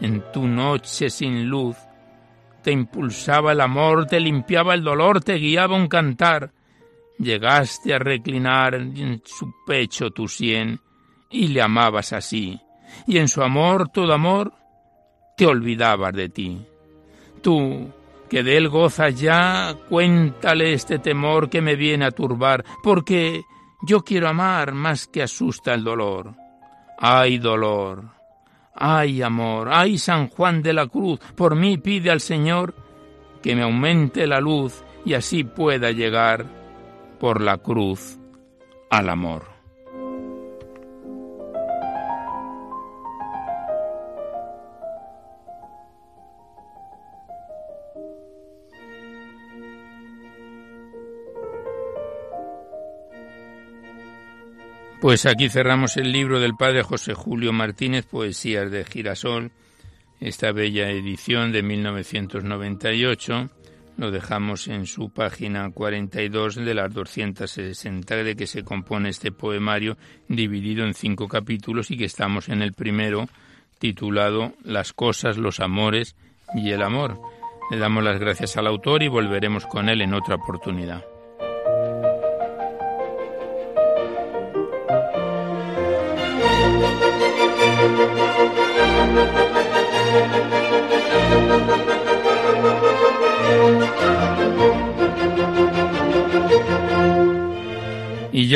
[0.00, 1.76] en tu noche sin luz,
[2.62, 6.52] te impulsaba el amor, te limpiaba el dolor, te guiaba un cantar.
[7.18, 10.80] Llegaste a reclinar en su pecho tu sien
[11.28, 12.58] y le amabas así,
[13.06, 14.54] y en su amor, todo amor,
[15.40, 16.60] te olvidabas de ti.
[17.40, 17.88] Tú,
[18.28, 23.44] que de él gozas ya, cuéntale este temor que me viene a turbar, porque
[23.80, 26.34] yo quiero amar más que asusta el dolor.
[26.98, 28.04] Ay dolor,
[28.74, 32.74] Ay, amor, ay, San Juan de la Cruz, por mí pide al Señor
[33.42, 36.44] que me aumente la luz y así pueda llegar
[37.18, 38.18] por la cruz
[38.90, 39.59] al amor.
[55.00, 59.50] Pues aquí cerramos el libro del padre José Julio Martínez, Poesías de Girasol,
[60.20, 63.48] esta bella edición de 1998.
[63.96, 69.96] Lo dejamos en su página 42 de las 260 de que se compone este poemario,
[70.28, 73.26] dividido en cinco capítulos y que estamos en el primero,
[73.78, 76.14] titulado Las cosas, los amores
[76.54, 77.18] y el amor.
[77.70, 81.09] Le damos las gracias al autor y volveremos con él en otra oportunidad.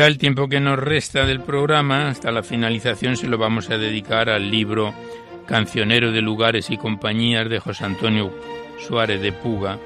[0.06, 4.28] El tiempo que nos resta del programa, hasta la finalización, se lo vamos a dedicar
[4.28, 4.92] al libro
[5.46, 8.32] Cancionero de Lugares y Compañías de José Antonio
[8.78, 9.78] Suárez de Puga,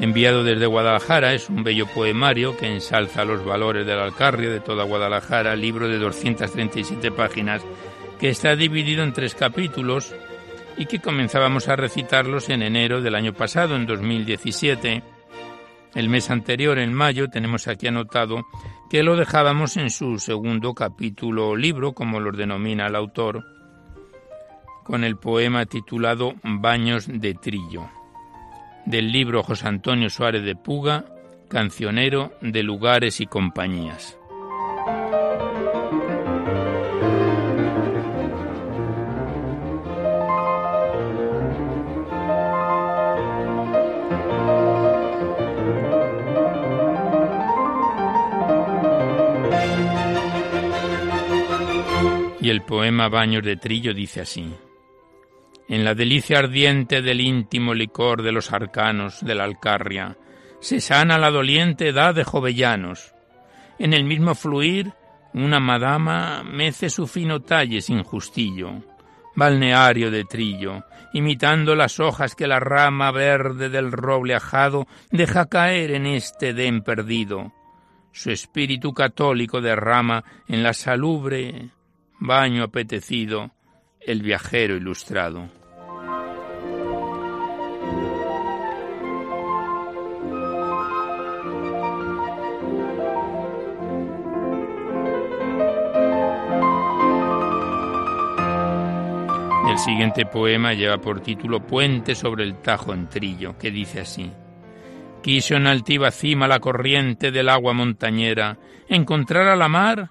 [0.00, 1.34] enviado desde Guadalajara.
[1.34, 5.98] Es un bello poemario que ensalza los valores del Alcarria de toda Guadalajara, libro de
[5.98, 7.62] 237 páginas,
[8.18, 10.14] que está dividido en tres capítulos
[10.76, 15.17] y que comenzábamos a recitarlos en enero del año pasado, en 2017.
[15.94, 18.46] El mes anterior, en mayo, tenemos aquí anotado
[18.90, 23.44] que lo dejábamos en su segundo capítulo o libro, como lo denomina el autor,
[24.84, 27.88] con el poema titulado Baños de Trillo,
[28.86, 31.04] del libro José Antonio Suárez de Puga,
[31.48, 34.17] cancionero de lugares y compañías.
[52.68, 54.54] Poema Baños de Trillo dice así.
[55.70, 60.18] En la delicia ardiente del íntimo licor de los arcanos de la Alcarria,
[60.60, 63.14] se sana la doliente edad de jovellanos.
[63.78, 64.92] En el mismo fluir,
[65.32, 68.82] una madama mece su fino talle sin justillo,
[69.34, 75.92] balneario de trillo, imitando las hojas que la rama verde del roble ajado deja caer
[75.92, 77.50] en este den perdido.
[78.12, 81.70] Su espíritu católico derrama en la salubre
[82.20, 83.50] baño apetecido,
[84.00, 85.48] el viajero ilustrado.
[99.70, 104.32] El siguiente poema lleva por título Puente sobre el Tajo en Trillo, que dice así.
[105.22, 108.58] Quiso en altiva cima la corriente del agua montañera
[108.88, 110.10] encontrar a la mar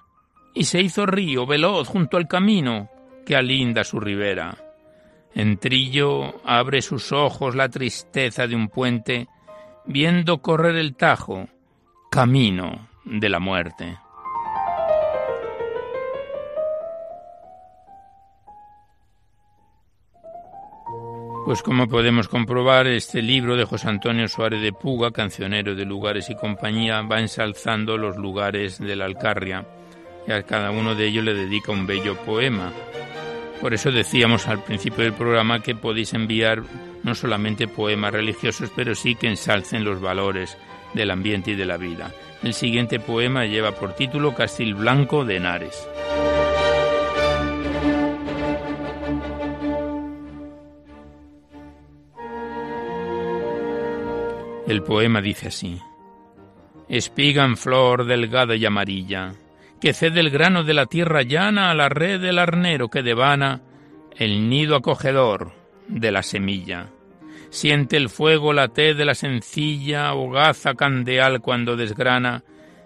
[0.58, 2.90] y se hizo río veloz junto al camino
[3.24, 4.56] que alinda su ribera.
[5.32, 9.28] En Trillo abre sus ojos la tristeza de un puente,
[9.86, 11.46] viendo correr el Tajo,
[12.10, 13.98] camino de la muerte.
[21.44, 26.28] Pues como podemos comprobar, este libro de José Antonio Suárez de Puga, cancionero de lugares
[26.30, 29.64] y compañía, va ensalzando los lugares de la Alcarria
[30.26, 32.72] y a cada uno de ellos le dedica un bello poema.
[33.60, 36.62] Por eso decíamos al principio del programa que podéis enviar
[37.02, 40.56] no solamente poemas religiosos, pero sí que ensalcen los valores
[40.94, 42.12] del ambiente y de la vida.
[42.42, 45.88] El siguiente poema lleva por título Castil Blanco de Henares.
[54.68, 55.80] El poema dice así.
[56.90, 59.32] Espiga en flor delgada y amarilla,
[59.80, 63.62] que cede el grano de la tierra llana a la red del arnero que devana
[64.16, 65.52] el nido acogedor
[65.86, 66.88] de la semilla.
[67.50, 72.42] Siente el fuego la té de la sencilla hogaza candeal cuando desgrana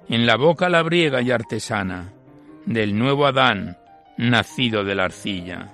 [0.08, 2.12] en la boca labriega y artesana
[2.66, 3.78] del nuevo Adán,
[4.16, 5.72] nacido de la arcilla.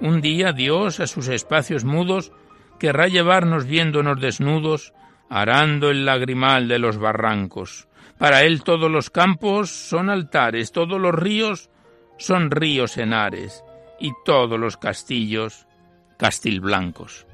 [0.00, 2.32] Un día Dios a sus espacios mudos
[2.78, 4.92] querrá llevarnos viéndonos desnudos,
[5.28, 7.88] arando el lagrimal de los barrancos.
[8.18, 11.70] Para él todos los campos son altares, todos los ríos
[12.18, 13.62] son ríos enares,
[14.00, 15.66] y todos los castillos
[16.16, 17.26] castilblancos.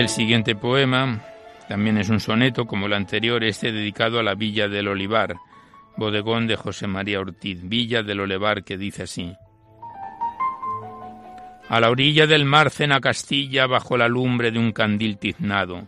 [0.00, 1.20] El siguiente poema
[1.68, 5.36] también es un soneto como el anterior, este dedicado a la villa del Olivar,
[5.98, 9.36] bodegón de José María Ortiz, villa del Olivar, que dice así.
[11.68, 15.86] A la orilla del mar cena Castilla bajo la lumbre de un candil tiznado,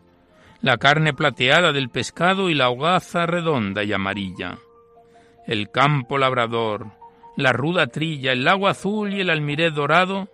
[0.60, 4.58] la carne plateada del pescado y la hogaza redonda y amarilla,
[5.46, 6.88] el campo labrador,
[7.36, 10.28] la ruda trilla, el agua azul y el almirez dorado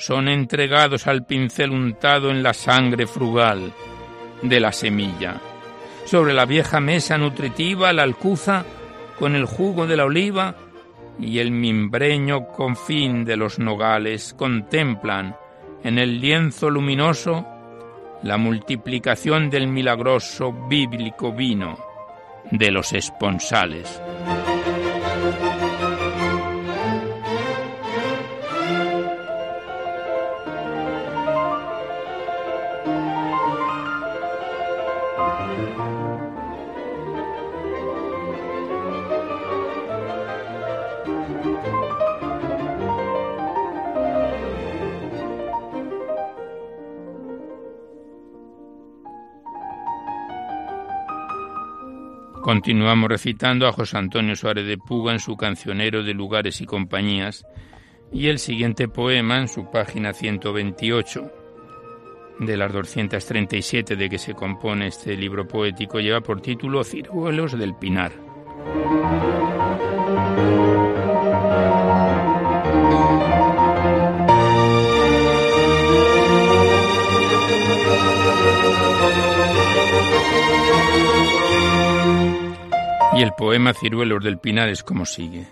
[0.00, 3.70] son entregados al pincel untado en la sangre frugal
[4.40, 5.38] de la semilla.
[6.06, 8.64] Sobre la vieja mesa nutritiva la alcuza
[9.18, 10.54] con el jugo de la oliva
[11.18, 15.36] y el mimbreño confín de los nogales contemplan
[15.84, 17.46] en el lienzo luminoso
[18.22, 21.78] la multiplicación del milagroso bíblico vino
[22.50, 24.00] de los esponsales.
[52.50, 57.46] Continuamos recitando a José Antonio Suárez de Puga en su cancionero de lugares y compañías
[58.12, 61.32] y el siguiente poema en su página 128
[62.40, 67.76] de las 237 de que se compone este libro poético lleva por título Ciruelos del
[67.76, 68.10] Pinar.
[83.20, 85.46] Y el poema Ciruelos del Pinar es como sigue.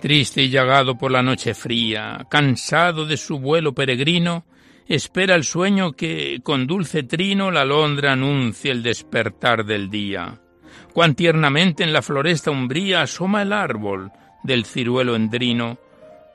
[0.00, 4.44] Triste y llagado por la noche fría, cansado de su vuelo peregrino,
[4.86, 10.40] espera el sueño que, con dulce trino, la alondra anuncie el despertar del día.
[10.92, 14.12] Cuán tiernamente en la floresta umbría asoma el árbol
[14.44, 15.76] del ciruelo endrino,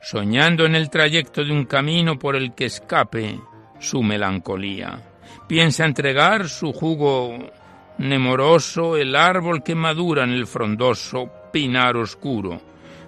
[0.02, 3.40] soñando en el trayecto de un camino por el que escape
[3.80, 5.00] su melancolía.
[5.48, 7.38] Piensa entregar su jugo
[7.98, 12.60] nemoroso el árbol que madura en el frondoso pinar oscuro,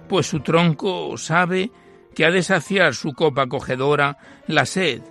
[0.07, 1.71] pues su tronco sabe
[2.15, 4.17] que ha de saciar su copa acogedora
[4.47, 5.01] la sed,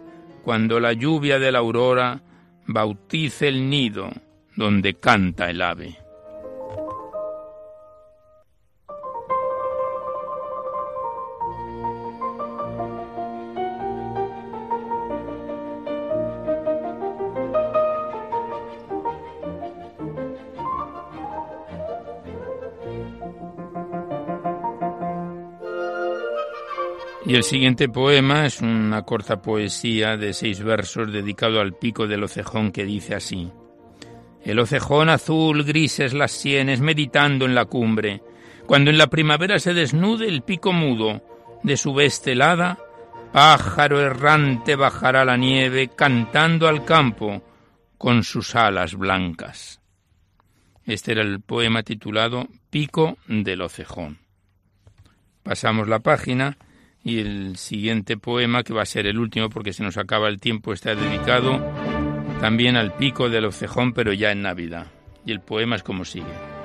[0.42, 2.22] cuando la lluvia de la aurora
[2.66, 4.10] bautice el nido
[4.56, 6.07] donde canta el ave.
[27.28, 32.24] Y el siguiente poema es una corta poesía de seis versos dedicado al pico del
[32.24, 33.52] ocejón que dice así.
[34.42, 38.22] El ocejón azul, grises las sienes, meditando en la cumbre,
[38.64, 41.20] cuando en la primavera se desnude el pico mudo
[41.62, 42.78] de su veste helada,
[43.30, 47.42] pájaro errante bajará la nieve cantando al campo
[47.98, 49.82] con sus alas blancas.
[50.86, 54.16] Este era el poema titulado Pico del Ocejón.
[55.42, 56.56] Pasamos la página
[57.08, 60.38] y el siguiente poema, que va a ser el último porque se nos acaba el
[60.38, 61.58] tiempo, está dedicado
[62.38, 64.88] también al pico del ocejón, pero ya en Navidad.
[65.24, 66.57] Y el poema es como sigue.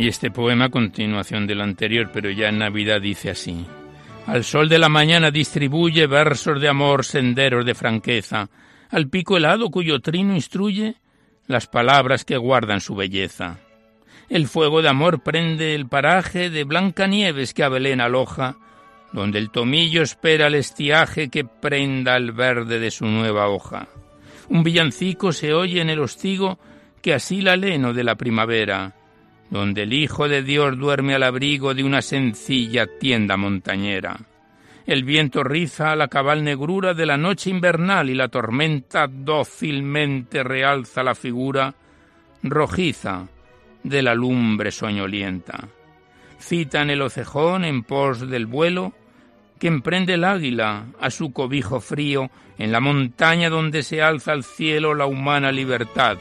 [0.00, 3.66] Y este poema, a continuación del anterior, pero ya en Navidad, dice así.
[4.26, 8.48] Al sol de la mañana distribuye versos de amor, senderos de franqueza,
[8.88, 10.94] al pico helado cuyo trino instruye
[11.46, 13.58] las palabras que guardan su belleza.
[14.30, 18.56] El fuego de amor prende el paraje de blanca nieves que a Belén aloja,
[19.12, 23.86] donde el tomillo espera el estiaje que prenda el verde de su nueva hoja.
[24.48, 26.58] Un villancico se oye en el hostigo
[27.02, 28.94] que asila el heno de la primavera,
[29.50, 34.16] donde el Hijo de Dios duerme al abrigo de una sencilla tienda montañera.
[34.86, 41.02] El viento riza la cabal negrura de la noche invernal y la tormenta dócilmente realza
[41.02, 41.74] la figura
[42.42, 43.26] rojiza
[43.82, 45.68] de la lumbre soñolienta.
[46.38, 48.94] Citan el ocejón en pos del vuelo
[49.58, 54.42] que emprende el águila a su cobijo frío en la montaña donde se alza al
[54.42, 56.16] cielo la humana libertad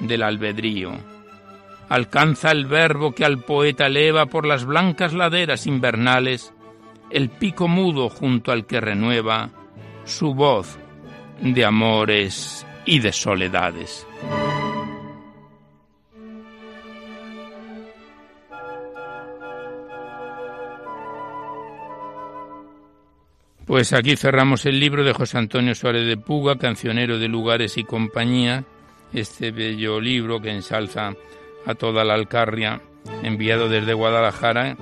[0.00, 1.09] del albedrío.
[1.90, 6.54] Alcanza el verbo que al poeta eleva por las blancas laderas invernales
[7.10, 9.50] el pico mudo junto al que renueva
[10.04, 10.78] su voz
[11.42, 14.06] de amores y de soledades.
[23.66, 27.82] Pues aquí cerramos el libro de José Antonio Suárez de Puga, cancionero de lugares y
[27.82, 28.64] compañía,
[29.12, 31.14] este bello libro que ensalza
[31.66, 32.80] a toda la Alcarria,
[33.22, 34.76] enviado desde Guadalajara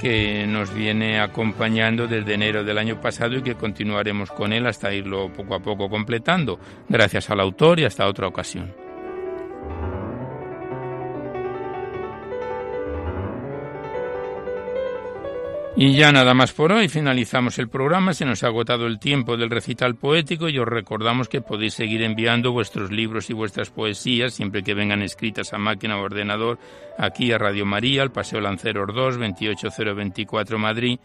[0.00, 4.94] que nos viene acompañando desde enero del año pasado y que continuaremos con él hasta
[4.94, 6.58] irlo poco a poco completando.
[6.88, 8.87] Gracias al autor y hasta otra ocasión.
[15.80, 19.36] Y ya nada más por hoy, finalizamos el programa, se nos ha agotado el tiempo
[19.36, 24.34] del recital poético y os recordamos que podéis seguir enviando vuestros libros y vuestras poesías
[24.34, 26.58] siempre que vengan escritas a máquina o ordenador
[26.98, 30.98] aquí a Radio María, al Paseo Lanceros 2, 28024 Madrid,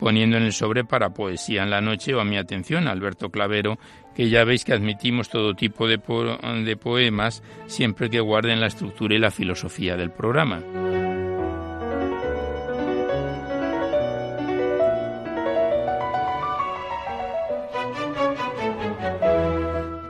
[0.00, 3.78] poniendo en el sobre para poesía en la noche o a mi atención, Alberto Clavero,
[4.16, 6.00] que ya veis que admitimos todo tipo de,
[6.64, 10.64] de poemas siempre que guarden la estructura y la filosofía del programa.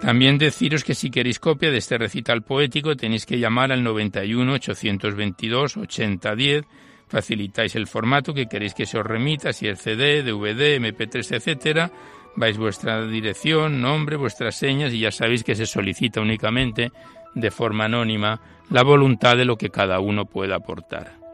[0.06, 4.52] También deciros que si queréis copia de este recital poético tenéis que llamar al 91
[4.52, 6.64] 822 8010.
[7.08, 11.90] Facilitáis el formato que queréis que se os remita, si es CD, DVD, MP3, etcétera.
[12.36, 16.92] Vais vuestra dirección, nombre, vuestras señas y ya sabéis que se solicita únicamente
[17.34, 18.40] de forma anónima
[18.70, 21.25] la voluntad de lo que cada uno pueda aportar.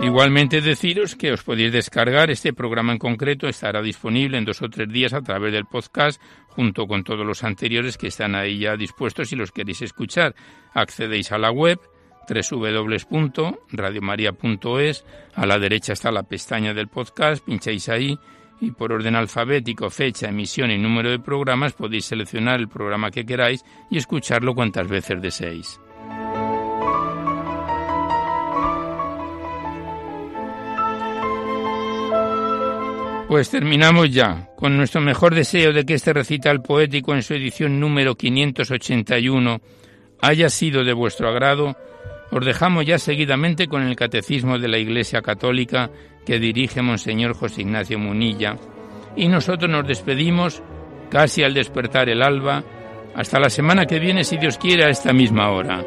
[0.00, 4.68] Igualmente deciros que os podéis descargar este programa en concreto, estará disponible en dos o
[4.68, 8.76] tres días a través del podcast, junto con todos los anteriores que están ahí ya
[8.76, 10.34] dispuestos si los queréis escuchar.
[10.74, 11.80] Accedéis a la web
[12.28, 18.18] www.radiomaria.es, a la derecha está la pestaña del podcast, pincháis ahí
[18.60, 23.24] y por orden alfabético, fecha, emisión y número de programas podéis seleccionar el programa que
[23.24, 25.80] queráis y escucharlo cuantas veces deseéis.
[33.28, 37.80] Pues terminamos ya, con nuestro mejor deseo de que este recital poético en su edición
[37.80, 39.60] número 581
[40.22, 41.76] haya sido de vuestro agrado,
[42.30, 45.90] os dejamos ya seguidamente con el Catecismo de la Iglesia Católica
[46.24, 48.58] que dirige Monseñor José Ignacio Munilla,
[49.16, 50.62] y nosotros nos despedimos
[51.10, 52.62] casi al despertar el alba,
[53.16, 55.84] hasta la semana que viene, si Dios quiere, a esta misma hora,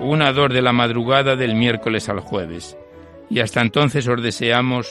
[0.00, 2.78] una dor de la madrugada del miércoles al jueves.
[3.28, 4.90] Y hasta entonces os deseamos